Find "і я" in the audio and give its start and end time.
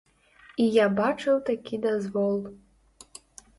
0.63-0.87